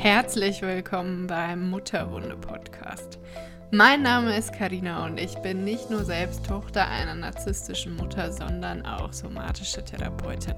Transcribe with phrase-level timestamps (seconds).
[0.00, 3.18] Herzlich willkommen beim Mutterwunde Podcast.
[3.72, 8.86] Mein Name ist Karina und ich bin nicht nur selbst Tochter einer narzisstischen Mutter, sondern
[8.86, 10.54] auch somatische Therapeutin.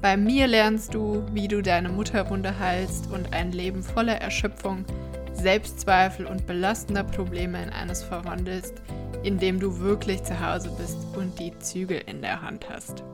[0.00, 4.86] Bei mir lernst du, wie du deine Mutterwunde heilst und ein Leben voller Erschöpfung,
[5.34, 8.80] Selbstzweifel und belastender Probleme in eines verwandelst,
[9.22, 13.04] indem du wirklich zu Hause bist und die Zügel in der Hand hast.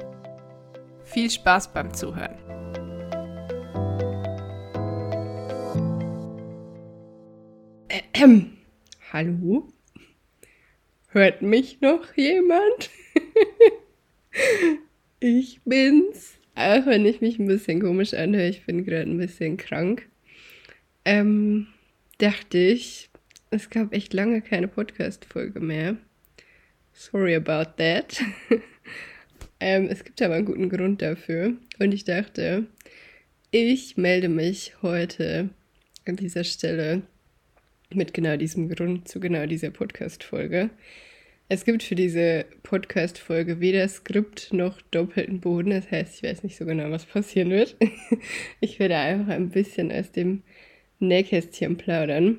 [1.03, 2.39] Viel Spaß beim Zuhören.
[9.13, 9.69] Hallo?
[11.09, 12.91] Hört mich noch jemand?
[15.21, 16.39] ich bin's.
[16.55, 20.09] Auch wenn ich mich ein bisschen komisch anhöre, ich bin gerade ein bisschen krank.
[21.05, 21.67] Ähm,
[22.17, 23.11] dachte ich,
[23.51, 25.99] es gab echt lange keine Podcast-Folge mehr.
[26.95, 28.23] Sorry about that.
[29.61, 31.53] ähm, es gibt aber einen guten Grund dafür.
[31.79, 32.69] Und ich dachte,
[33.51, 35.51] ich melde mich heute
[36.07, 37.03] an dieser Stelle
[37.91, 40.71] mit genau diesem Grund zu genau dieser Podcast-Folge.
[41.49, 45.71] Es gibt für diese Podcast-Folge weder Skript noch doppelten Boden.
[45.71, 47.77] Das heißt, ich weiß nicht so genau, was passieren wird.
[48.61, 50.43] Ich werde einfach ein bisschen aus dem
[51.01, 52.39] Nähkästchen plaudern.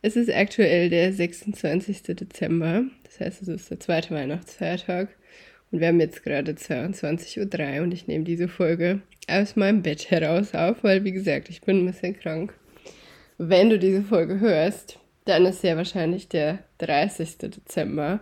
[0.00, 2.02] Es ist aktuell der 26.
[2.02, 2.84] Dezember.
[3.02, 5.08] Das heißt, es ist der zweite Weihnachtsfeiertag.
[5.72, 10.10] Und wir haben jetzt gerade 22.03 Uhr und ich nehme diese Folge aus meinem Bett
[10.10, 12.54] heraus auf, weil, wie gesagt, ich bin ein bisschen krank.
[13.38, 17.36] Wenn du diese Folge hörst, dann ist sehr wahrscheinlich der 30.
[17.38, 18.20] Dezember.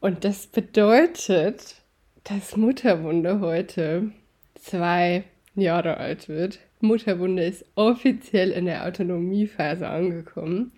[0.00, 1.76] Und das bedeutet,
[2.24, 4.10] dass Mutterwunde heute
[4.56, 6.58] zwei Jahre alt wird.
[6.80, 10.72] Mutterwunde ist offiziell in der Autonomiephase angekommen.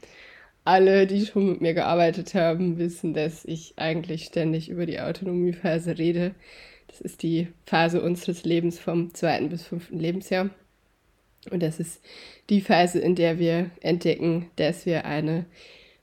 [0.64, 5.98] Alle, die schon mit mir gearbeitet haben, wissen, dass ich eigentlich ständig über die Autonomiephase
[5.98, 6.36] rede.
[6.86, 10.50] Das ist die Phase unseres Lebens vom zweiten bis fünften Lebensjahr.
[11.50, 12.00] Und das ist
[12.50, 15.46] die Phase, in der wir entdecken, dass wir eine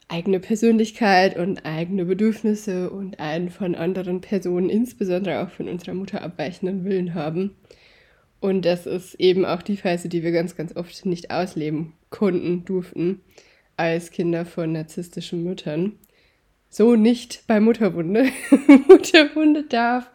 [0.10, 6.22] eigene Persönlichkeit und eigene Bedürfnisse und einen von anderen Personen, insbesondere auch von unserer Mutter
[6.22, 7.56] abweichenden Willen haben.
[8.42, 12.66] Und das ist eben auch die Phase, die wir ganz, ganz oft nicht ausleben konnten,
[12.66, 13.22] durften,
[13.78, 15.94] als Kinder von narzisstischen Müttern.
[16.70, 18.26] So nicht bei Mutterwunde.
[18.88, 20.10] Mutterwunde darf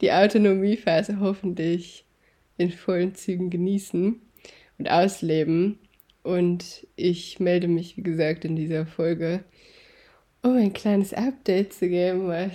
[0.00, 2.04] die Autonomiephase hoffentlich
[2.56, 4.20] in vollen Zügen genießen
[4.80, 5.78] und ausleben.
[6.22, 9.44] Und ich melde mich, wie gesagt, in dieser Folge,
[10.42, 12.52] um ein kleines Update zu geben, was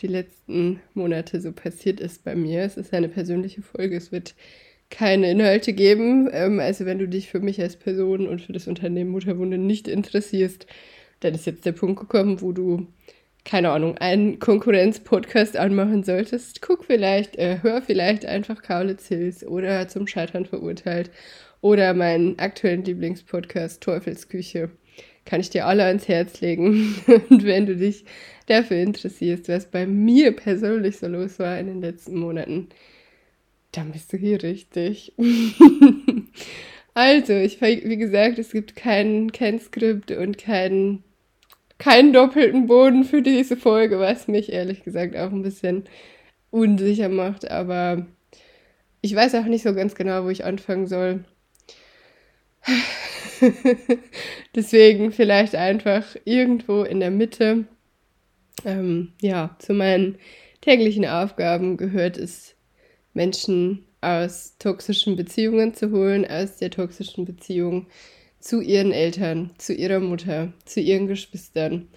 [0.00, 2.62] die letzten Monate so passiert ist bei mir.
[2.62, 4.34] Es ist eine persönliche Folge, es wird
[4.90, 6.28] keine Inhalte geben.
[6.32, 9.86] Ähm, also wenn du dich für mich als Person und für das Unternehmen Mutterwunde nicht
[9.86, 10.66] interessierst,
[11.20, 12.86] dann ist jetzt der Punkt gekommen, wo du,
[13.44, 16.62] keine Ahnung, einen Konkurrenz-Podcast anmachen solltest.
[16.62, 21.10] Guck vielleicht, äh, hör vielleicht einfach Kaulitz Hills oder zum Scheitern verurteilt
[21.60, 24.70] oder meinen aktuellen Lieblingspodcast Teufelsküche.
[25.24, 26.94] Kann ich dir alle ans Herz legen.
[27.30, 28.04] Und wenn du dich
[28.46, 32.68] dafür interessierst, was bei mir persönlich so los war in den letzten Monaten,
[33.72, 35.12] dann bist du hier richtig.
[36.94, 41.02] also, ich wie gesagt, es gibt kein, kein Skript und keinen
[41.78, 45.84] keinen doppelten Boden für diese Folge, was mich ehrlich gesagt auch ein bisschen
[46.50, 47.50] unsicher macht.
[47.50, 48.06] Aber
[49.02, 51.24] ich weiß auch nicht so ganz genau, wo ich anfangen soll.
[54.54, 57.64] Deswegen vielleicht einfach irgendwo in der Mitte.
[58.64, 60.18] Ähm, ja, zu meinen
[60.60, 62.54] täglichen Aufgaben gehört es,
[63.12, 67.86] Menschen aus toxischen Beziehungen zu holen, aus der toxischen Beziehung
[68.40, 71.88] zu ihren Eltern, zu ihrer Mutter, zu ihren Geschwistern,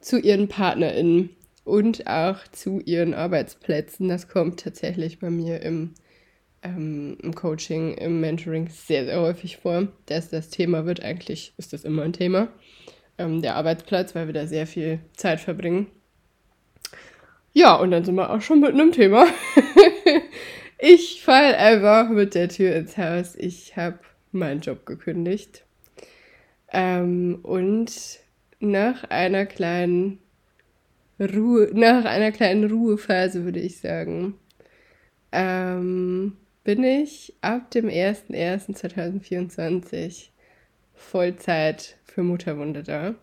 [0.00, 1.30] zu ihren PartnerInnen
[1.64, 4.08] und auch zu ihren Arbeitsplätzen.
[4.08, 5.94] Das kommt tatsächlich bei mir im
[6.62, 11.02] ähm, im Coaching, im Mentoring sehr, sehr häufig vor, dass das Thema wird.
[11.02, 12.48] Eigentlich ist das immer ein Thema.
[13.18, 15.86] Ähm, der Arbeitsplatz, weil wir da sehr viel Zeit verbringen.
[17.52, 19.26] Ja, und dann sind wir auch schon mit einem Thema.
[20.78, 23.34] ich fall einfach mit der Tür ins Haus.
[23.36, 23.98] Ich habe
[24.32, 25.64] meinen Job gekündigt.
[26.72, 28.20] Ähm, und
[28.60, 30.18] nach einer kleinen
[31.18, 34.34] Ruhe, nach einer kleinen Ruhephase würde ich sagen,
[35.32, 36.36] ähm,
[36.70, 40.28] bin ich ab dem 01.01.2024
[40.94, 43.16] Vollzeit für Mutterwunde da.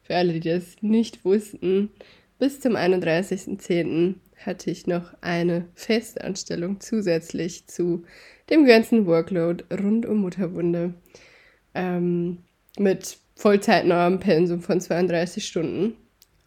[0.00, 1.90] Für alle, die das nicht wussten,
[2.38, 4.14] bis zum 31.10.
[4.38, 8.04] hatte ich noch eine Festanstellung zusätzlich zu
[8.48, 10.94] dem ganzen Workload rund um Mutterwunde
[11.74, 12.38] ähm,
[12.78, 15.92] mit vollzeitnahem Pensum von 32 Stunden.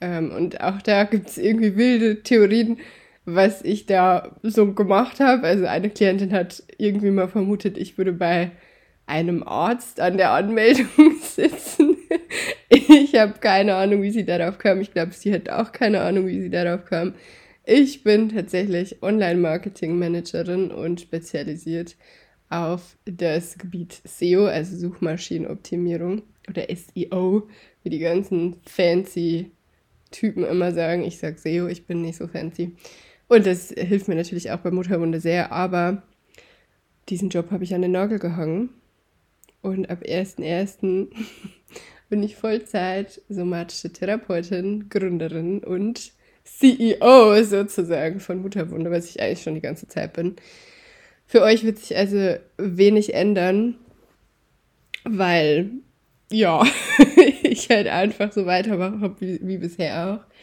[0.01, 2.79] Ähm, und auch da gibt es irgendwie wilde Theorien,
[3.27, 5.45] was ich da so gemacht habe.
[5.45, 8.51] Also eine Klientin hat irgendwie mal vermutet, ich würde bei
[9.05, 10.87] einem Arzt an der Anmeldung
[11.21, 11.97] sitzen.
[12.69, 14.79] Ich habe keine Ahnung, wie sie darauf kam.
[14.79, 17.15] Ich glaube, sie hat auch keine Ahnung, wie sie darauf kam.
[17.65, 21.97] Ich bin tatsächlich Online-Marketing-Managerin und spezialisiert
[22.49, 27.49] auf das Gebiet SEO, also Suchmaschinenoptimierung oder SEO,
[27.83, 29.51] wie die ganzen fancy
[30.11, 31.03] Typen immer sagen.
[31.03, 32.71] Ich sage SEO, ich bin nicht so fancy.
[33.27, 36.03] Und das hilft mir natürlich auch bei Mutterwunde sehr, aber
[37.09, 38.69] diesen Job habe ich an den Nagel gehangen.
[39.61, 41.07] Und ab 1.1.
[42.09, 46.13] bin ich Vollzeit somatische Therapeutin, Gründerin und
[46.45, 50.37] CEO sozusagen von Mutterwunde, was ich eigentlich schon die ganze Zeit bin.
[51.25, 53.75] Für euch wird sich also wenig ändern,
[55.03, 55.71] weil
[56.31, 56.65] ja,
[57.43, 60.37] ich halt einfach so weitermache wie, wie bisher auch.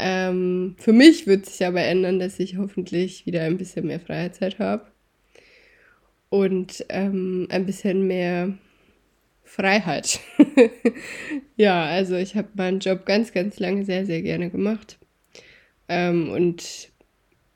[0.00, 4.58] Ähm, für mich wird sich aber ändern, dass ich hoffentlich wieder ein bisschen mehr Freizeit
[4.58, 4.86] habe
[6.28, 8.56] und ähm, ein bisschen mehr
[9.44, 10.20] Freiheit.
[11.56, 14.98] ja, also ich habe meinen Job ganz, ganz lange sehr, sehr gerne gemacht
[15.88, 16.90] ähm, und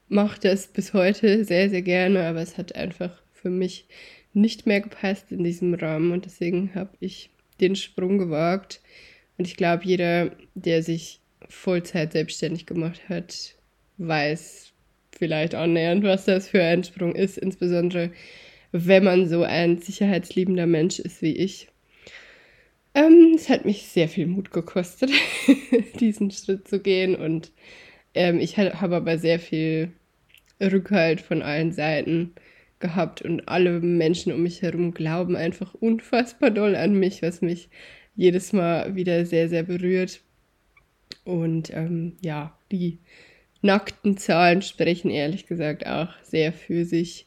[0.08, 3.86] mache das bis heute sehr, sehr gerne, aber es hat einfach für mich
[4.32, 7.30] nicht mehr gepasst in diesem Rahmen und deswegen habe ich
[7.60, 8.80] den Sprung gewagt.
[9.38, 13.54] Und ich glaube, jeder, der sich Vollzeit selbstständig gemacht hat,
[13.98, 14.72] weiß
[15.16, 18.10] vielleicht annähernd, was das für ein Sprung ist, insbesondere
[18.72, 21.68] wenn man so ein sicherheitsliebender Mensch ist wie ich.
[22.94, 25.10] Ähm, es hat mich sehr viel Mut gekostet,
[26.00, 27.52] diesen Schritt zu gehen und
[28.14, 29.92] ähm, ich habe aber sehr viel
[30.60, 32.34] Rückhalt von allen Seiten
[32.80, 37.68] gehabt und alle Menschen um mich herum glauben einfach unfassbar doll an mich, was mich
[38.16, 40.20] jedes Mal wieder sehr, sehr berührt.
[41.24, 42.98] Und ähm, ja, die
[43.62, 47.26] nackten Zahlen sprechen ehrlich gesagt auch sehr für sich.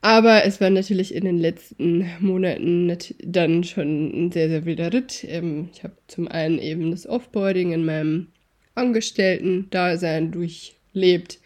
[0.00, 5.24] Aber es war natürlich in den letzten Monaten dann schon ein sehr, sehr wilder Ritt.
[5.28, 8.26] Ähm, ich habe zum einen eben das Offboarding in meinem
[8.74, 11.38] Angestellten-Dasein durchlebt,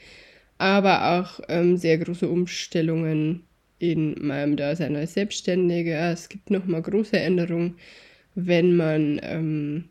[0.57, 3.43] aber auch ähm, sehr große Umstellungen
[3.79, 6.11] in meinem Dasein als Selbstständiger.
[6.11, 7.77] Es gibt nochmal große Änderungen,
[8.35, 9.85] wenn man ähm,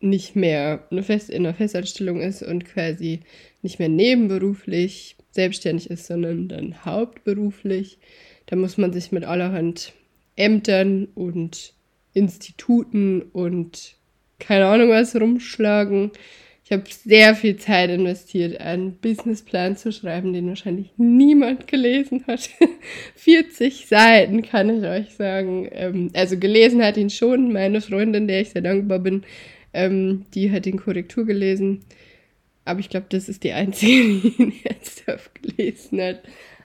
[0.00, 3.20] nicht mehr eine Fest in einer Festanstellung ist und quasi
[3.62, 7.98] nicht mehr nebenberuflich selbstständig ist, sondern dann hauptberuflich.
[8.46, 9.92] Da muss man sich mit allerhand
[10.36, 11.74] Ämtern und
[12.14, 13.96] Instituten und
[14.38, 16.12] keine Ahnung was rumschlagen.
[16.64, 22.50] Ich habe sehr viel Zeit investiert, einen Businessplan zu schreiben, den wahrscheinlich niemand gelesen hat.
[23.14, 25.66] 40 Seiten kann ich euch sagen.
[25.72, 29.22] Ähm, also gelesen hat ihn schon meine Freundin, der ich sehr dankbar bin.
[29.72, 31.80] Ähm, die hat ihn Korrektur gelesen.
[32.64, 36.22] Aber ich glaube, das ist die einzige, die ihn ernsthaft gelesen hat.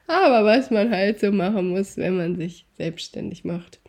[0.08, 3.80] Aber was man halt so machen muss, wenn man sich selbstständig macht.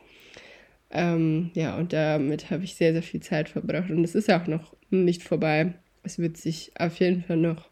[0.90, 3.90] Ähm, ja, und damit habe ich sehr, sehr viel Zeit verbracht.
[3.90, 5.74] Und es ist auch noch nicht vorbei.
[6.04, 7.68] Es wird sich auf jeden Fall noch,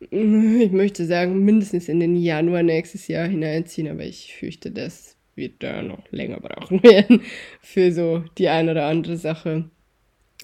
[0.00, 3.88] ich möchte sagen, mindestens in den Januar nächstes Jahr hineinziehen.
[3.88, 7.22] Aber ich fürchte, das wird da noch länger brauchen werden
[7.62, 9.70] für so die eine oder andere Sache.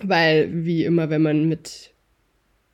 [0.02, 1.94] Weil, wie immer, wenn man mit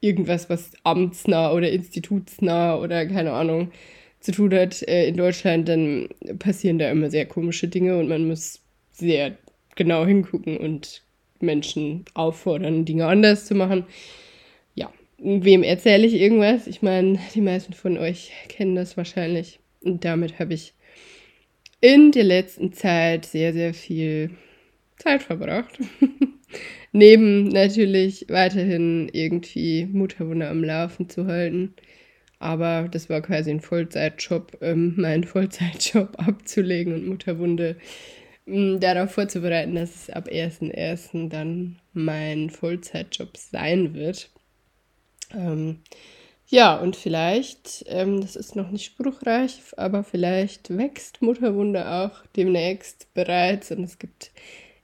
[0.00, 3.70] irgendwas, was amtsnah oder institutsnah oder keine Ahnung
[4.20, 6.08] zu tun hat äh, in Deutschland, dann
[6.38, 8.60] passieren da immer sehr komische Dinge und man muss
[8.92, 9.36] sehr
[9.76, 11.02] genau hingucken und
[11.40, 13.84] Menschen auffordern, Dinge anders zu machen.
[14.74, 16.66] Ja, wem erzähle ich irgendwas?
[16.66, 19.58] Ich meine, die meisten von euch kennen das wahrscheinlich.
[19.82, 20.74] Und damit habe ich
[21.80, 24.30] in der letzten Zeit sehr, sehr viel
[24.98, 25.78] Zeit verbracht.
[26.92, 31.74] Neben natürlich weiterhin irgendwie Mutterwunde am Laufen zu halten.
[32.38, 37.76] Aber das war quasi ein Vollzeitjob, ähm, meinen Vollzeitjob abzulegen und Mutterwunde
[38.46, 41.28] ähm, darauf vorzubereiten, dass es ab 1.1.
[41.28, 44.30] dann mein Vollzeitjob sein wird.
[45.34, 45.80] Ähm,
[46.46, 53.12] ja, und vielleicht, ähm, das ist noch nicht spruchreich, aber vielleicht wächst Mutterwunde auch demnächst
[53.14, 54.32] bereits und es gibt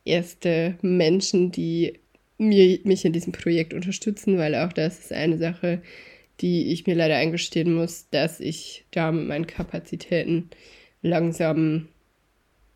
[0.07, 1.99] erste Menschen, die
[2.39, 5.83] mir, mich in diesem Projekt unterstützen, weil auch das ist eine Sache,
[6.41, 10.51] die ich mir leider eingestehen muss, dass ich da mit meinen Kapazitäten
[11.03, 11.89] langsam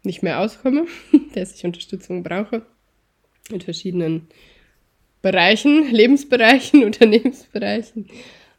[0.02, 0.86] nicht mehr auskomme,
[1.34, 2.64] dass ich Unterstützung brauche
[3.50, 4.28] in verschiedenen
[5.22, 8.06] Bereichen, Lebensbereichen, Unternehmensbereichen.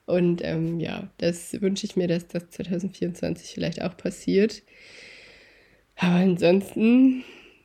[0.05, 4.61] Und ähm, ja, das wünsche ich mir, dass das 2024 vielleicht auch passiert.
[5.95, 7.23] Aber ansonsten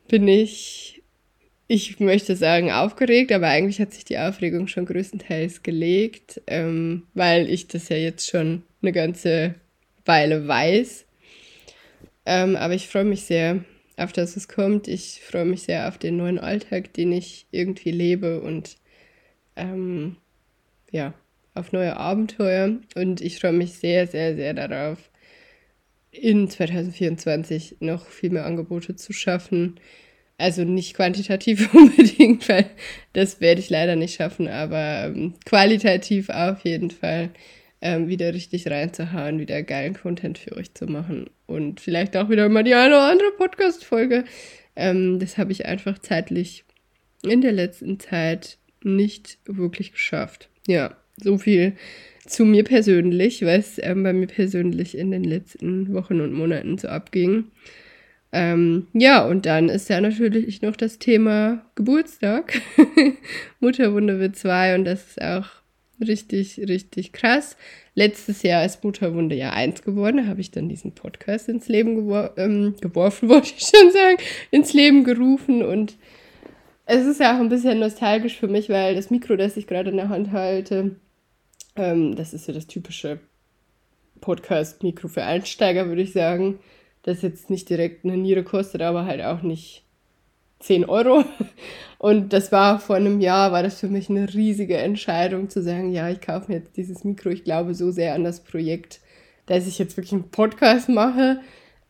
[0.09, 0.97] bin ich
[1.69, 7.51] ich möchte sagen, aufgeregt, aber eigentlich hat sich die Aufregung schon größtenteils gelegt, ähm, weil
[7.51, 9.57] ich das ja jetzt schon eine ganze
[10.05, 11.07] Weile weiß.
[12.25, 13.65] Ähm, aber ich freue mich sehr,
[13.97, 14.87] auf das es kommt.
[14.87, 18.77] Ich freue mich sehr auf den neuen Alltag, den ich irgendwie lebe und
[19.57, 20.17] ähm,
[20.93, 21.15] ja,
[21.55, 22.77] auf neue Abenteuer.
[22.95, 25.11] Und ich freue mich sehr, sehr, sehr darauf,
[26.23, 29.79] in 2024 noch viel mehr Angebote zu schaffen.
[30.39, 32.67] Also nicht quantitativ unbedingt, weil
[33.13, 37.31] das werde ich leider nicht schaffen, aber ähm, qualitativ auf jeden Fall
[37.81, 42.49] ähm, wieder richtig reinzuhauen, wieder geilen Content für euch zu machen und vielleicht auch wieder
[42.49, 44.25] mal die eine oder andere Podcast-Folge.
[44.75, 46.65] Ähm, das habe ich einfach zeitlich
[47.23, 50.49] in der letzten Zeit nicht wirklich geschafft.
[50.67, 51.77] Ja, so viel
[52.27, 56.89] zu mir persönlich, was ähm, bei mir persönlich in den letzten Wochen und Monaten so
[56.89, 57.51] abging.
[58.33, 62.61] Ähm, ja, und dann ist ja natürlich noch das Thema Geburtstag.
[63.61, 65.47] Mutterwunde wird zwei und das ist auch
[66.01, 67.57] richtig, richtig krass.
[67.95, 70.19] Letztes Jahr ist Mutterwunde ja eins geworden.
[70.19, 74.19] Da habe ich dann diesen Podcast ins Leben gewor ähm, geworfen, wollte ich schon sagen,
[74.51, 75.63] ins Leben gerufen.
[75.63, 75.97] Und
[76.85, 79.91] es ist ja auch ein bisschen nostalgisch für mich, weil das Mikro, das ich gerade
[79.91, 80.97] in der Hand halte,
[81.77, 83.19] ähm, das ist so das typische
[84.21, 86.59] Podcast-Mikro für Einsteiger, würde ich sagen.
[87.03, 89.85] Das jetzt nicht direkt eine Niere kostet, aber halt auch nicht
[90.61, 91.25] 10 Euro.
[91.99, 95.93] Und das war vor einem Jahr, war das für mich eine riesige Entscheidung zu sagen,
[95.93, 97.31] ja, ich kaufe mir jetzt dieses Mikro.
[97.31, 99.01] Ich glaube so sehr an das Projekt,
[99.47, 101.41] dass ich jetzt wirklich einen Podcast mache.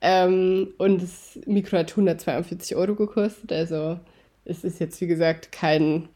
[0.01, 3.53] Ähm, und das Mikro hat 142 Euro gekostet.
[3.53, 3.99] Also
[4.45, 6.09] es ist jetzt, wie gesagt, kein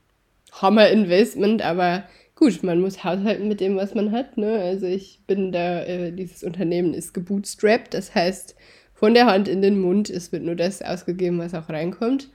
[0.52, 2.04] Hammer-Investment, aber
[2.40, 4.38] gut, man muss haushalten mit dem, was man hat.
[4.38, 4.58] Ne?
[4.58, 8.56] Also ich bin da, äh, dieses Unternehmen ist gebootstrapped, das heißt
[8.94, 12.30] von der Hand in den Mund, es wird nur das ausgegeben, was auch reinkommt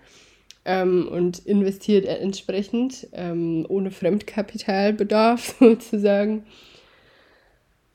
[0.64, 6.46] ähm, und investiert entsprechend ähm, ohne Fremdkapitalbedarf sozusagen.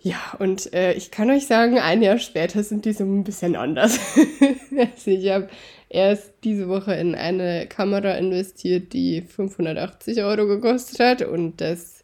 [0.03, 3.55] Ja, und äh, ich kann euch sagen, ein Jahr später sind die so ein bisschen
[3.55, 4.01] anders.
[4.77, 5.49] also ich habe
[5.89, 12.00] erst diese Woche in eine Kamera investiert, die 580 Euro gekostet hat und das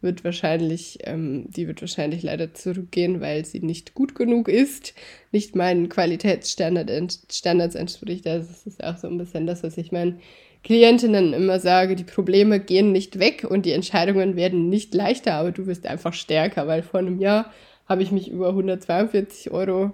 [0.00, 4.94] wird wahrscheinlich, ähm, die wird wahrscheinlich leider zurückgehen, weil sie nicht gut genug ist,
[5.32, 8.26] nicht meinen Qualitätsstandards entspricht.
[8.26, 10.20] Also das ist auch so ein bisschen das, was ich meinen
[10.64, 15.52] Klientinnen immer sage, die Probleme gehen nicht weg und die Entscheidungen werden nicht leichter, aber
[15.52, 17.52] du wirst einfach stärker, weil vor einem Jahr
[17.86, 19.92] habe ich mich über 142 Euro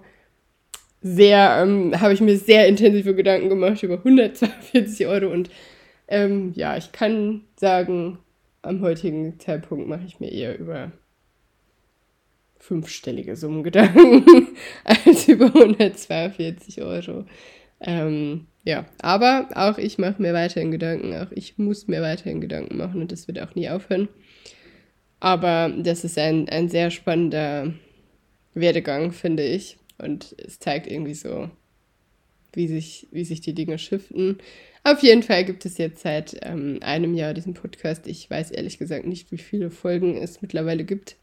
[1.01, 5.51] sehr, ähm, habe ich mir sehr intensive Gedanken gemacht über 142 Euro und
[6.09, 8.19] ähm, ja, ich kann sagen,
[8.65, 10.93] am heutigen Zeitpunkt mache ich mir eher über
[12.59, 14.49] fünfstellige Summen Gedanken
[14.85, 17.27] als über 142 Euro.
[17.81, 22.79] Ähm, ja, aber auch ich mache mir weiterhin Gedanken, auch ich muss mir weiterhin Gedanken
[22.79, 24.09] machen und das wird auch nie aufhören.
[25.21, 27.75] Aber das ist ein, ein sehr spannender
[28.55, 29.79] Werdegang, finde ich.
[29.99, 31.51] Und es zeigt irgendwie so,
[32.53, 34.39] wie sich, wie sich die Dinge shiften.
[34.87, 38.07] Auf jeden Fall gibt es jetzt seit ähm, einem Jahr diesen Podcast.
[38.07, 41.17] Ich weiß ehrlich gesagt nicht, wie viele Folgen es mittlerweile gibt,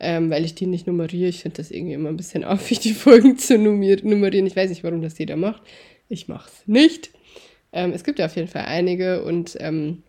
[0.00, 1.28] ähm, weil ich die nicht nummeriere.
[1.28, 4.46] Ich finde das irgendwie immer ein bisschen aufwendig, die Folgen zu nummerieren.
[4.46, 5.62] Ich weiß nicht, warum das jeder macht.
[6.08, 7.10] Ich mache es nicht.
[7.72, 10.02] Ähm, es gibt ja auf jeden Fall einige und ähm,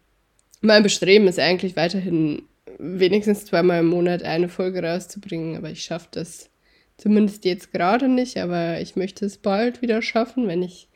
[0.62, 2.44] mein Bestreben ist eigentlich weiterhin
[2.80, 6.50] wenigstens zweimal im Monat eine Folge rauszubringen, aber ich schaffe das
[6.98, 10.88] zumindest jetzt gerade nicht, aber ich möchte es bald wieder schaffen, wenn ich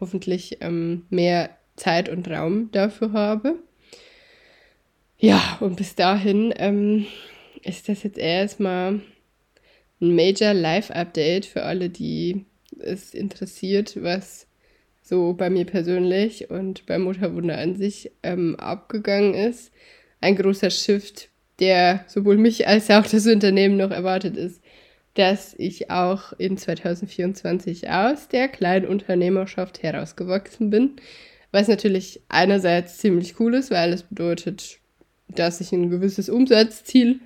[0.00, 3.56] hoffentlich ähm, mehr Zeit und Raum dafür habe.
[5.18, 7.06] Ja, und bis dahin ähm,
[7.62, 9.00] ist das jetzt erstmal
[10.00, 12.46] ein Major Live-Update für alle, die
[12.78, 14.46] es interessiert, was
[15.02, 19.72] so bei mir persönlich und bei Mutterwunder an sich ähm, abgegangen ist.
[20.20, 21.28] Ein großer Shift,
[21.58, 24.62] der sowohl mich als auch das Unternehmen noch erwartet ist
[25.14, 30.92] dass ich auch in 2024 aus der kleinen Unternehmerschaft herausgewachsen bin.
[31.52, 34.78] Was natürlich einerseits ziemlich cool ist, weil es bedeutet,
[35.28, 37.20] dass ich ein gewisses Umsatzziel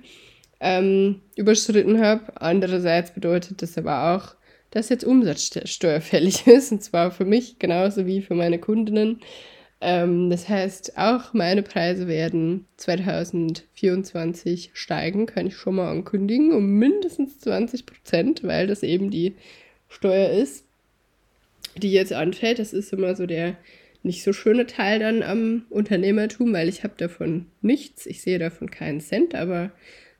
[0.59, 2.41] ähm, überschritten habe.
[2.41, 4.35] Andererseits bedeutet das aber auch,
[4.71, 9.21] dass jetzt Umsatzsteuerfällig ist, und zwar für mich genauso wie für meine Kundinnen.
[9.81, 16.65] Ähm, das heißt, auch meine Preise werden 2024 steigen, kann ich schon mal ankündigen, um
[16.77, 19.35] mindestens 20 Prozent, weil das eben die
[19.89, 20.65] Steuer ist,
[21.77, 22.59] die jetzt anfällt.
[22.59, 23.57] Das ist immer so der
[24.05, 28.05] nicht so schöne Teil dann am Unternehmertum, weil ich habe davon nichts.
[28.05, 29.71] Ich sehe davon keinen Cent, aber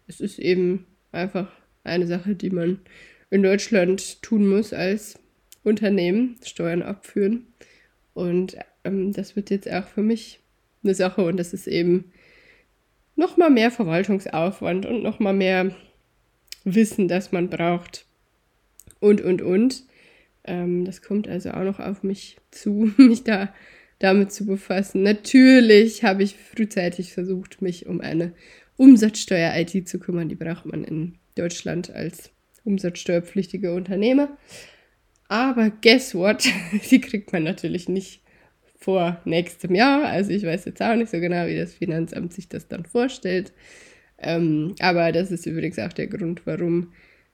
[0.07, 1.51] es ist eben einfach
[1.83, 2.79] eine Sache, die man
[3.29, 5.19] in Deutschland tun muss als
[5.63, 7.45] Unternehmen, Steuern abführen.
[8.15, 10.39] Und ähm, das wird jetzt auch für mich
[10.83, 12.11] eine Sache und das ist eben
[13.15, 15.75] nochmal mehr Verwaltungsaufwand und nochmal mehr
[16.63, 18.05] Wissen, das man braucht
[18.99, 19.83] und, und, und.
[20.43, 23.53] Ähm, das kommt also auch noch auf mich zu, mich da
[23.99, 25.03] damit zu befassen.
[25.03, 28.33] Natürlich habe ich frühzeitig versucht, mich um eine
[28.77, 30.29] Umsatzsteuer-IT zu kümmern.
[30.29, 32.31] Die braucht man in Deutschland als
[32.65, 34.37] umsatzsteuerpflichtige Unternehmer.
[35.27, 36.45] Aber guess what?
[36.91, 38.21] Die kriegt man natürlich nicht
[38.77, 40.05] vor nächstem Jahr.
[40.05, 43.53] Also ich weiß jetzt auch nicht so genau, wie das Finanzamt sich das dann vorstellt.
[44.17, 46.93] Ähm, aber das ist übrigens auch der Grund, warum,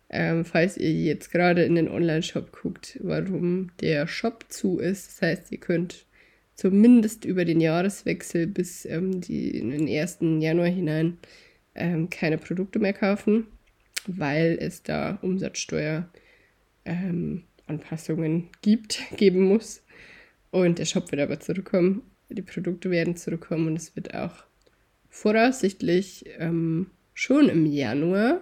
[0.09, 5.07] ähm, falls ihr jetzt gerade in den Online-Shop guckt, warum der Shop zu ist.
[5.07, 6.05] Das heißt, ihr könnt
[6.55, 10.19] zumindest über den Jahreswechsel bis ähm, die, in den 1.
[10.39, 11.17] Januar hinein
[11.75, 13.47] ähm, keine Produkte mehr kaufen,
[14.07, 16.09] weil es da Umsatzsteuer
[16.85, 19.80] ähm, Anpassungen gibt, geben muss.
[20.51, 22.03] Und der Shop wird aber zurückkommen.
[22.29, 24.43] Die Produkte werden zurückkommen und es wird auch
[25.09, 28.41] voraussichtlich ähm, schon im Januar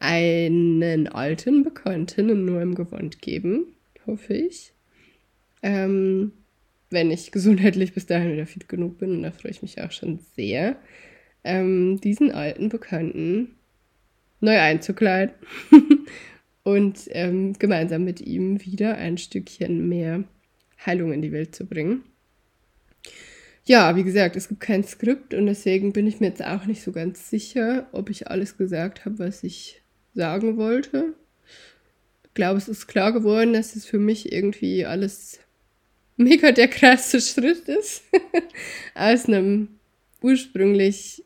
[0.00, 3.74] einen alten Bekannten in neuem Gewand geben,
[4.06, 4.72] hoffe ich.
[5.62, 6.32] Ähm,
[6.90, 9.90] wenn ich gesundheitlich bis dahin wieder fit genug bin, und da freue ich mich auch
[9.90, 10.76] schon sehr,
[11.44, 13.56] ähm, diesen alten Bekannten
[14.40, 15.34] neu einzukleiden
[16.62, 20.24] und ähm, gemeinsam mit ihm wieder ein Stückchen mehr
[20.84, 22.04] Heilung in die Welt zu bringen.
[23.64, 26.82] Ja, wie gesagt, es gibt kein Skript und deswegen bin ich mir jetzt auch nicht
[26.82, 29.82] so ganz sicher, ob ich alles gesagt habe, was ich
[30.14, 31.14] sagen wollte.
[32.24, 35.40] Ich glaube, es ist klar geworden, dass es für mich irgendwie alles
[36.16, 38.04] mega der krasse Schritt ist.
[38.94, 39.68] Aus einem
[40.22, 41.24] ursprünglich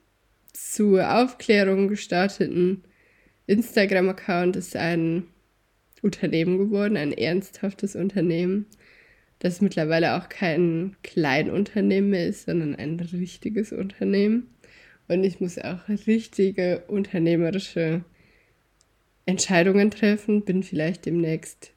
[0.52, 2.82] zur Aufklärung gestarteten
[3.46, 5.24] Instagram-Account ist ein
[6.02, 8.66] Unternehmen geworden, ein ernsthaftes Unternehmen,
[9.42, 14.46] das mittlerweile auch kein Kleinunternehmen mehr ist, sondern ein richtiges Unternehmen.
[15.08, 18.04] Und ich muss auch richtige unternehmerische
[19.26, 21.72] Entscheidungen treffen, bin vielleicht demnächst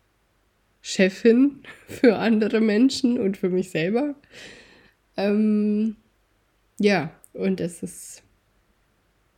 [0.84, 4.14] Chefin für andere Menschen und für mich selber.
[5.18, 5.96] Ähm,
[6.78, 8.22] ja, und es ist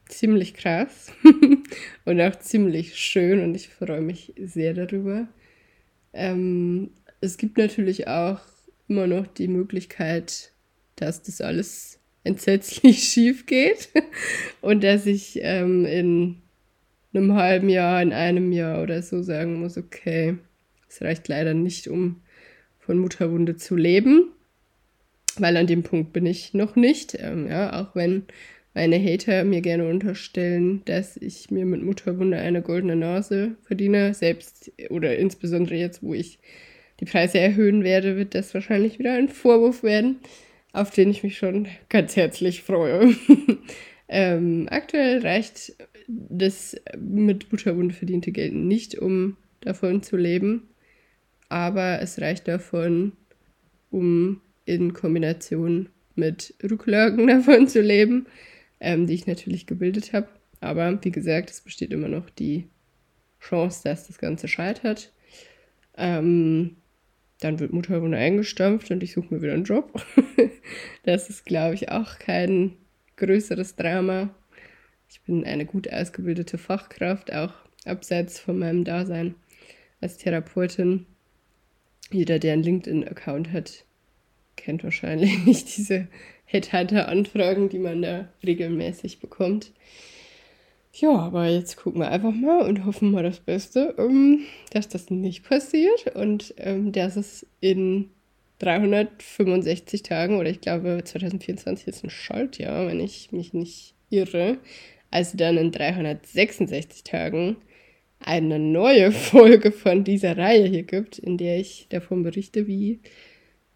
[0.09, 1.13] ziemlich krass
[2.03, 5.29] und auch ziemlich schön und ich freue mich sehr darüber.
[6.11, 6.89] Ähm,
[7.21, 8.39] es gibt natürlich auch
[8.87, 10.51] immer noch die Möglichkeit,
[10.95, 13.89] dass das alles entsetzlich schief geht
[14.61, 16.41] und dass ich ähm, in
[17.13, 20.37] einem halben Jahr, in einem Jahr oder so sagen muss, okay,
[20.89, 22.21] es reicht leider nicht, um
[22.79, 24.31] von Mutterwunde zu leben,
[25.37, 27.17] weil an dem Punkt bin ich noch nicht.
[27.19, 28.23] Ähm, ja, auch wenn
[28.73, 34.71] meine Hater mir gerne unterstellen, dass ich mir mit Mutterwunde eine goldene Nase verdiene, selbst
[34.89, 36.39] oder insbesondere jetzt, wo ich
[36.99, 40.17] die Preise erhöhen werde, wird das wahrscheinlich wieder ein Vorwurf werden,
[40.73, 43.15] auf den ich mich schon ganz herzlich freue.
[44.07, 45.75] ähm, aktuell reicht
[46.07, 50.69] das mit Mutterwunde verdiente Geld nicht, um davon zu leben,
[51.49, 53.13] aber es reicht davon,
[53.91, 58.27] um in Kombination mit Rücklagen davon zu leben
[58.79, 60.27] ähm, die ich natürlich gebildet habe.
[60.59, 62.67] Aber wie gesagt, es besteht immer noch die
[63.39, 65.11] Chance, dass das Ganze scheitert.
[65.95, 66.77] Ähm,
[67.39, 70.03] dann wird Mutterwunde eingestampft und ich suche mir wieder einen Job.
[71.03, 72.73] das ist, glaube ich, auch kein
[73.17, 74.29] größeres Drama.
[75.09, 77.53] Ich bin eine gut ausgebildete Fachkraft, auch
[77.85, 79.35] abseits von meinem Dasein
[80.01, 81.05] als Therapeutin.
[82.11, 83.85] Jeder, der einen LinkedIn-Account hat,
[84.55, 86.07] kennt wahrscheinlich nicht diese
[86.45, 89.71] Headhunter-Anfragen, die man da regelmäßig bekommt.
[90.99, 95.11] Ja, aber jetzt gucken wir einfach mal und hoffen mal das Beste, ähm, dass das
[95.11, 98.09] nicht passiert und ähm, dass es in
[98.59, 104.57] 365 Tagen oder ich glaube 2024 ist ein Schaltjahr, wenn ich mich nicht irre,
[105.11, 107.57] also dann in 366 Tagen
[108.19, 113.01] eine neue Folge von dieser Reihe hier gibt, in der ich davon berichte, wie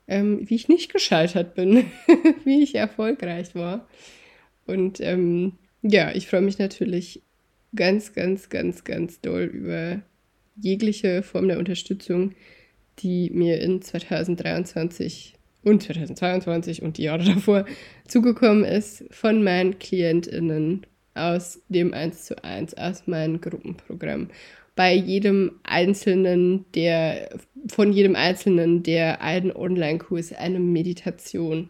[0.08, 1.86] ähm, wie ich nicht gescheitert bin,
[2.46, 3.88] wie ich erfolgreich war.
[4.66, 7.22] Und ähm, ja, ich freue mich natürlich
[7.76, 10.02] ganz, ganz, ganz, ganz doll über
[10.56, 12.34] jegliche Form der Unterstützung,
[13.00, 17.65] die mir in 2023 und 2022 und die Jahre davor
[18.08, 24.30] zugekommen ist von meinen KlientInnen aus dem 1 zu 1, aus meinem Gruppenprogramm.
[24.76, 31.70] Bei jedem einzelnen, der, von jedem einzelnen, der einen Online-Kurs, eine Meditation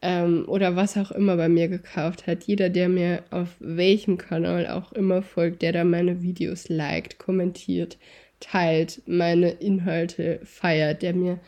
[0.00, 2.44] ähm, oder was auch immer bei mir gekauft hat.
[2.44, 7.98] Jeder, der mir auf welchem Kanal auch immer folgt, der da meine Videos liked, kommentiert,
[8.40, 11.40] teilt, meine Inhalte feiert, der mir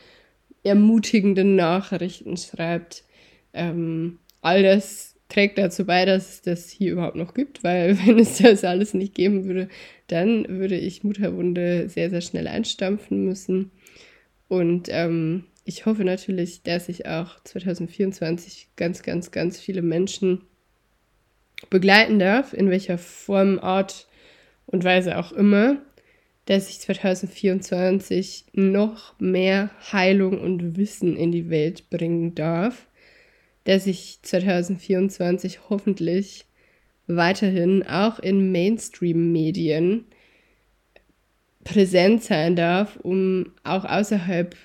[0.64, 3.04] ermutigende Nachrichten schreibt.
[3.52, 8.18] Ähm, all das trägt dazu bei, dass es das hier überhaupt noch gibt, weil wenn
[8.18, 9.68] es das alles nicht geben würde,
[10.08, 13.70] dann würde ich Mutterwunde sehr, sehr schnell einstampfen müssen.
[14.48, 20.40] Und ähm, ich hoffe natürlich, dass ich auch 2024 ganz, ganz, ganz viele Menschen
[21.70, 24.08] begleiten darf, in welcher Form, Art
[24.66, 25.76] und Weise auch immer,
[26.46, 32.88] dass ich 2024 noch mehr Heilung und Wissen in die Welt bringen darf,
[33.62, 36.46] dass ich 2024 hoffentlich
[37.06, 40.04] weiterhin auch in Mainstream-Medien
[41.62, 44.56] präsent sein darf, um auch außerhalb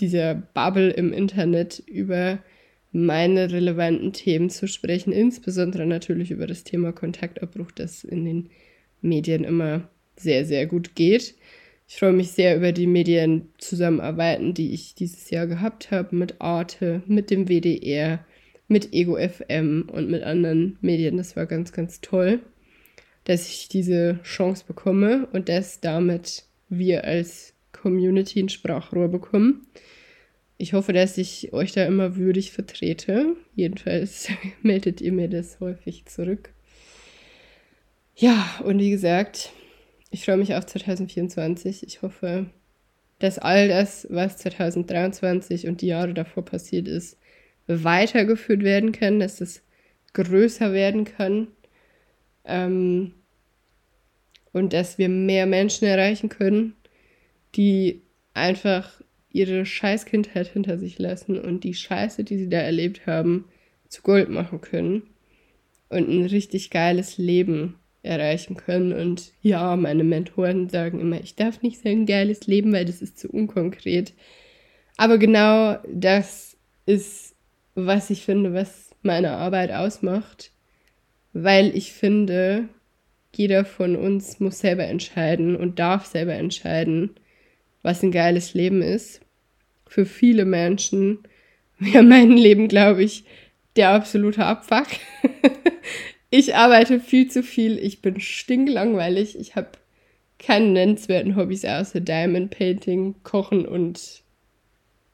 [0.00, 2.38] dieser Bubble im Internet über
[2.92, 8.50] meine relevanten Themen zu sprechen, insbesondere natürlich über das Thema Kontaktabbruch, das in den
[9.02, 11.34] Medien immer sehr, sehr gut geht.
[11.88, 17.02] Ich freue mich sehr über die Medienzusammenarbeiten, die ich dieses Jahr gehabt habe mit Arte,
[17.06, 18.24] mit dem WDR,
[18.66, 21.16] mit Ego FM und mit anderen Medien.
[21.16, 22.40] Das war ganz, ganz toll,
[23.24, 27.54] dass ich diese Chance bekomme und dass damit wir als
[27.86, 29.64] Community ein Sprachrohr bekommen.
[30.58, 33.36] Ich hoffe, dass ich euch da immer würdig vertrete.
[33.54, 34.28] Jedenfalls
[34.62, 36.50] meldet ihr mir das häufig zurück.
[38.16, 39.52] Ja, und wie gesagt,
[40.10, 41.86] ich freue mich auf 2024.
[41.86, 42.46] Ich hoffe,
[43.20, 47.16] dass all das, was 2023 und die Jahre davor passiert ist,
[47.68, 49.62] weitergeführt werden kann, dass es
[50.14, 51.46] größer werden kann
[52.46, 53.12] ähm,
[54.52, 56.74] und dass wir mehr Menschen erreichen können,
[57.56, 58.02] die
[58.34, 63.44] einfach ihre Scheißkindheit hinter sich lassen und die Scheiße, die sie da erlebt haben,
[63.88, 65.02] zu Gold machen können
[65.88, 68.92] und ein richtig geiles Leben erreichen können.
[68.92, 73.18] Und ja, meine Mentoren sagen immer, ich darf nicht sagen geiles Leben, weil das ist
[73.18, 74.14] zu unkonkret.
[74.96, 77.36] Aber genau das ist
[77.76, 80.50] was ich finde, was meine Arbeit ausmacht,
[81.32, 82.68] weil ich finde,
[83.34, 87.10] jeder von uns muss selber entscheiden und darf selber entscheiden,
[87.86, 89.20] was ein geiles Leben ist.
[89.86, 91.20] Für viele Menschen
[91.78, 93.22] wäre mein Leben, glaube ich,
[93.76, 94.88] der absolute Abfuck.
[96.30, 99.68] ich arbeite viel zu viel, ich bin stinklangweilig, ich habe
[100.40, 104.24] keine nennenswerten Hobbys außer Diamond Painting, Kochen und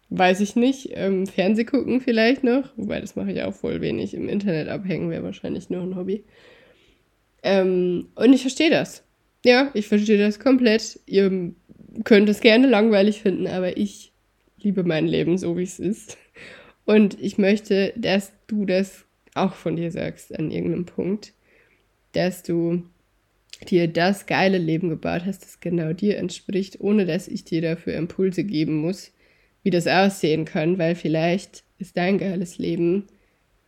[0.09, 0.93] weiß ich nicht.
[0.95, 4.15] Ähm, Fernseh gucken vielleicht noch, wobei das mache ich auch voll wenig.
[4.15, 6.25] Im Internet abhängen wäre wahrscheinlich nur ein Hobby.
[7.43, 9.05] Ähm, und ich verstehe das.
[9.45, 11.01] Ja, ich verstehe das komplett.
[11.07, 11.53] Ihr
[12.05, 14.13] könnt es gerne langweilig finden, aber ich
[14.59, 16.17] liebe mein Leben so, wie es ist.
[16.85, 21.33] Und ich möchte, dass du das auch von dir sagst an irgendeinem Punkt,
[22.13, 22.83] dass du
[23.69, 27.95] dir das geile Leben gebaut hast, das genau dir entspricht, ohne dass ich dir dafür
[27.95, 29.13] Impulse geben muss,
[29.63, 33.07] wie das aussehen kann, weil vielleicht ist dein geiles Leben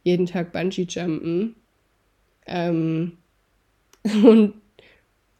[0.02, 1.54] jeden Tag Bungee-Jumpen
[2.46, 3.12] ähm,
[4.24, 4.54] und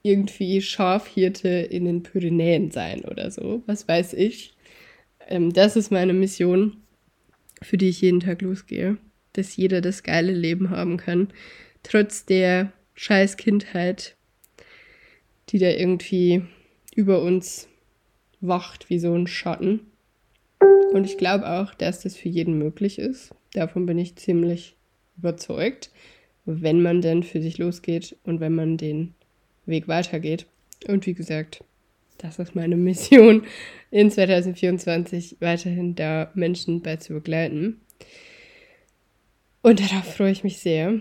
[0.05, 4.55] irgendwie Schafhirte in den Pyrenäen sein oder so, was weiß ich.
[5.27, 6.77] Ähm, das ist meine Mission,
[7.63, 8.99] für die ich jeden Tag losgehe,
[9.33, 11.29] dass jeder das geile Leben haben kann,
[11.83, 14.15] trotz der scheiß Kindheit,
[15.49, 16.43] die da irgendwie
[16.95, 17.67] über uns
[18.43, 19.81] wacht wie so ein Schatten.
[20.93, 23.35] Und ich glaube auch, dass das für jeden möglich ist.
[23.55, 24.77] Davon bin ich ziemlich
[25.17, 25.91] überzeugt,
[26.45, 29.15] wenn man denn für sich losgeht und wenn man den
[29.67, 30.47] Weg weitergeht.
[30.87, 31.65] Und wie gesagt,
[32.19, 33.45] das ist meine Mission
[33.91, 37.81] in 2024, weiterhin da Menschen bei zu begleiten.
[39.63, 41.01] Und darauf freue ich mich sehr.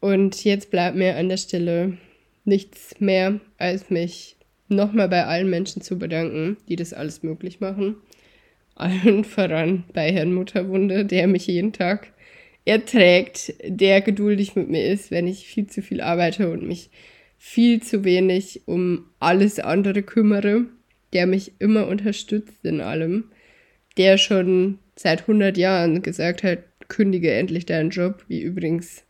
[0.00, 1.98] Und jetzt bleibt mir an der Stelle
[2.44, 4.36] nichts mehr, als mich
[4.68, 7.96] nochmal bei allen Menschen zu bedanken, die das alles möglich machen
[8.78, 12.12] allen voran bei Herrn Mutterwunde, der mich jeden Tag
[12.64, 16.90] erträgt, der geduldig mit mir ist, wenn ich viel zu viel arbeite und mich
[17.38, 20.66] viel zu wenig um alles andere kümmere,
[21.12, 23.30] der mich immer unterstützt in allem,
[23.96, 29.04] der schon seit 100 Jahren gesagt hat, kündige endlich deinen Job, wie übrigens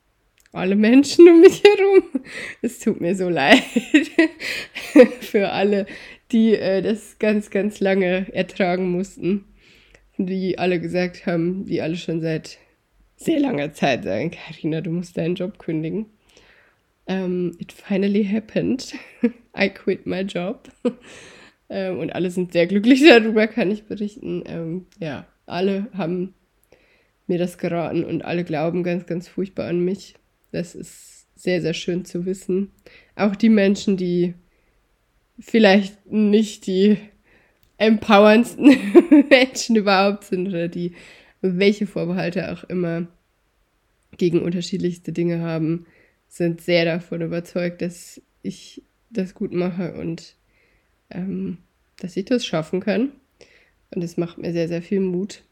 [0.53, 2.05] alle Menschen um mich herum.
[2.63, 3.63] Es tut mir so leid
[5.21, 5.87] für alle,
[6.33, 9.45] die äh, das ganz, ganz lange ertragen mussten
[10.19, 12.59] die alle gesagt haben, die alle schon seit
[13.17, 16.07] sehr langer Zeit sagen, Karina, du musst deinen Job kündigen.
[17.09, 18.95] Um, ähm, it finally happened.
[19.57, 20.69] I quit my job.
[20.83, 20.93] um,
[21.71, 24.43] ähm, und alle sind sehr glücklich darüber, kann ich berichten.
[24.43, 26.35] Um, ähm, ja, alle haben
[27.27, 30.15] mir das geraten und alle glauben ganz, ganz furchtbar an mich.
[30.53, 32.73] Das ist sehr, sehr schön zu wissen.
[33.17, 34.35] Auch die Menschen, die
[35.39, 36.99] vielleicht nicht die
[37.77, 38.77] empowerndsten
[39.31, 40.93] Menschen überhaupt sind oder die
[41.41, 43.07] welche Vorbehalte auch immer
[44.17, 45.87] gegen unterschiedlichste Dinge haben,
[46.29, 50.37] sind sehr davon überzeugt, dass ich das gut mache und
[51.11, 51.59] ähm,
[51.99, 53.13] dass ich das schaffen kann.
[53.91, 55.43] Und es macht mir sehr, sehr viel Mut.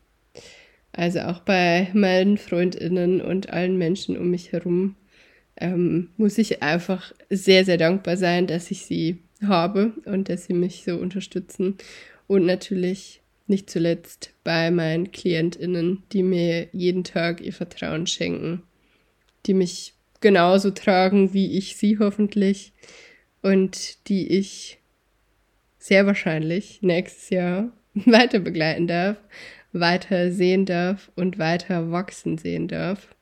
[0.92, 4.96] Also auch bei meinen Freundinnen und allen Menschen um mich herum
[5.58, 10.54] ähm, muss ich einfach sehr, sehr dankbar sein, dass ich sie habe und dass sie
[10.54, 11.76] mich so unterstützen.
[12.26, 18.62] Und natürlich nicht zuletzt bei meinen Klientinnen, die mir jeden Tag ihr Vertrauen schenken,
[19.46, 19.94] die mich
[20.26, 22.72] genauso tragen wie ich sie hoffentlich
[23.42, 24.80] und die ich
[25.78, 29.18] sehr wahrscheinlich nächstes Jahr weiter begleiten darf,
[29.72, 33.14] weiter sehen darf und weiter wachsen sehen darf.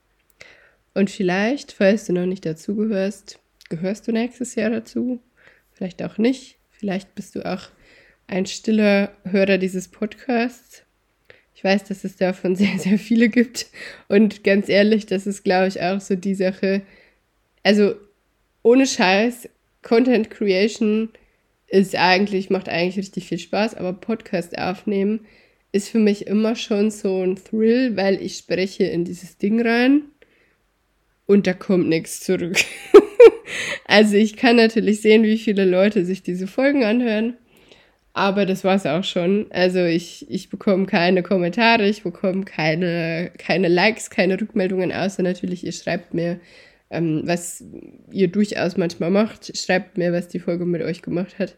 [0.94, 3.38] Und vielleicht, falls du noch nicht dazugehörst,
[3.68, 5.20] gehörst du nächstes Jahr dazu,
[5.72, 7.68] vielleicht auch nicht, vielleicht bist du auch
[8.28, 10.84] ein stiller Hörer dieses Podcasts.
[11.64, 13.68] Ich weiß, dass es davon sehr, sehr viele gibt.
[14.09, 16.83] Und ganz ehrlich, das ist, glaube ich, auch so die Sache.
[17.62, 17.94] Also,
[18.62, 19.48] ohne Scheiß,
[19.81, 21.09] Content Creation
[21.66, 25.20] ist eigentlich, macht eigentlich richtig viel Spaß, aber Podcast aufnehmen
[25.72, 30.03] ist für mich immer schon so ein Thrill, weil ich spreche in dieses Ding rein
[31.24, 32.59] und da kommt nichts zurück.
[33.87, 37.38] also ich kann natürlich sehen, wie viele Leute sich diese Folgen anhören
[38.14, 39.46] aber das war es auch schon.
[39.50, 45.66] Also ich, ich bekomme keine Kommentare, ich bekomme keine, keine Likes, keine Rückmeldungen, außer natürlich,
[45.66, 46.40] ihr schreibt mir,
[46.90, 47.64] ähm, was
[48.12, 49.57] ihr durchaus manchmal macht.
[49.59, 51.57] Schreibt mir, was die Folge mit euch gemacht hat.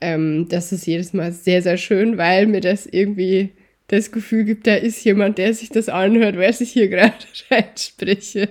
[0.00, 3.50] Ähm, das ist jedes Mal sehr, sehr schön, weil mir das irgendwie
[3.88, 7.16] das Gefühl gibt, da ist jemand, der sich das anhört, wer sich hier gerade
[7.50, 8.48] reinspreche.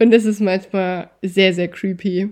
[0.00, 2.30] Und das ist manchmal sehr, sehr creepy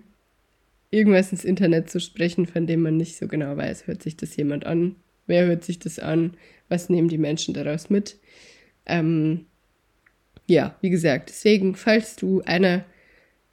[0.92, 4.37] irgendwas ins Internet zu sprechen, von dem man nicht so genau weiß, hört sich das
[4.37, 4.94] jemand an?
[5.26, 6.35] Wer hört sich das an?
[6.68, 8.18] Was nehmen die Menschen daraus mit?
[8.87, 9.46] Ähm,
[10.46, 12.85] ja, wie gesagt, deswegen, falls du einer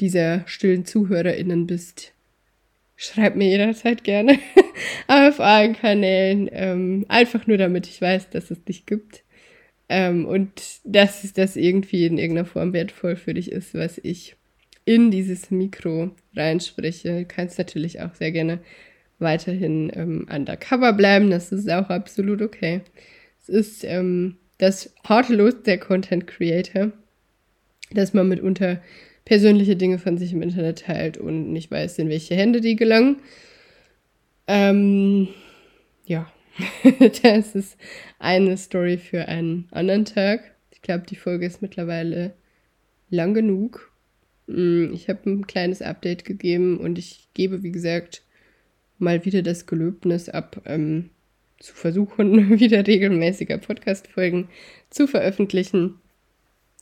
[0.01, 2.13] dieser stillen ZuhörerInnen bist,
[2.97, 4.37] schreib mir jederzeit gerne
[5.07, 6.49] auf allen Kanälen.
[6.51, 9.23] Ähm, einfach nur, damit ich weiß, dass es dich gibt.
[9.87, 10.51] Ähm, und
[10.83, 14.35] dass das irgendwie in irgendeiner Form wertvoll für dich ist, was ich
[14.89, 17.19] in dieses Mikro reinspreche.
[17.19, 18.57] Du kannst natürlich auch sehr gerne
[19.19, 21.29] weiterhin ähm, undercover bleiben.
[21.29, 22.81] Das ist auch absolut okay.
[23.39, 26.91] Es ist ähm, das harte Los der Content Creator,
[27.91, 28.81] dass man mitunter
[29.25, 33.17] persönliche Dinge von sich im Internet teilt und nicht weiß, in welche Hände die gelangen.
[34.47, 35.27] Ähm,
[36.07, 36.31] ja,
[37.21, 37.77] das ist
[38.17, 40.55] eine Story für einen anderen Tag.
[40.71, 42.33] Ich glaube, die Folge ist mittlerweile
[43.11, 43.88] lang genug.
[44.49, 48.23] Mm, ich habe ein kleines Update gegeben und ich gebe, wie gesagt,
[48.97, 51.11] mal wieder das Gelöbnis ab, ähm,
[51.59, 54.49] zu versuchen, wieder regelmäßiger Podcast-Folgen
[54.89, 55.95] zu veröffentlichen.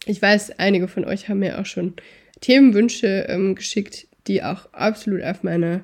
[0.06, 1.96] Ich weiß, einige von euch haben mir auch schon
[2.40, 5.84] Themenwünsche ähm, geschickt, die auch absolut auf meiner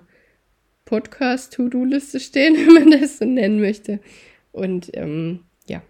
[0.85, 3.99] Podcast-To-Do-Liste stehen, wenn man das so nennen möchte.
[4.53, 5.81] Und ähm, ja,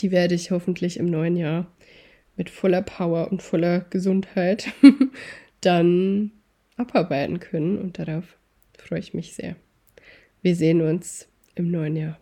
[0.00, 1.72] die werde ich hoffentlich im neuen Jahr
[2.36, 4.72] mit voller Power und voller Gesundheit
[5.60, 6.32] dann
[6.76, 7.78] abarbeiten können.
[7.78, 8.36] Und darauf
[8.78, 9.56] freue ich mich sehr.
[10.42, 12.18] Wir sehen uns im neuen Jahr.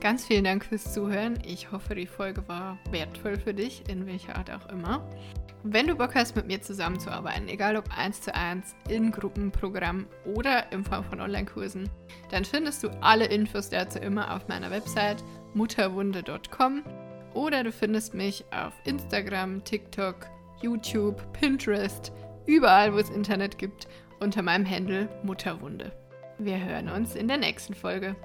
[0.00, 1.38] Ganz vielen Dank fürs Zuhören.
[1.44, 5.08] Ich hoffe, die Folge war wertvoll für dich, in welcher Art auch immer.
[5.64, 10.70] Wenn du Bock hast, mit mir zusammenzuarbeiten, egal ob eins zu eins, in Gruppenprogramm oder
[10.70, 11.88] in Form von Online-Kursen,
[12.30, 15.24] dann findest du alle Infos dazu immer auf meiner Website
[15.54, 16.84] mutterwunde.com
[17.36, 20.26] oder du findest mich auf Instagram, TikTok,
[20.62, 22.12] YouTube, Pinterest,
[22.46, 23.86] überall, wo es Internet gibt,
[24.20, 25.92] unter meinem Handle Mutterwunde.
[26.38, 28.16] Wir hören uns in der nächsten Folge.